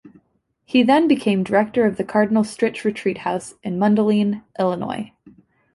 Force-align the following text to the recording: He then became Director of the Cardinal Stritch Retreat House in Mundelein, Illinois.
He 0.65 0.81
then 0.81 1.07
became 1.07 1.43
Director 1.43 1.85
of 1.85 1.97
the 1.97 2.03
Cardinal 2.03 2.41
Stritch 2.41 2.83
Retreat 2.83 3.19
House 3.19 3.53
in 3.61 3.77
Mundelein, 3.77 4.41
Illinois. 4.57 5.13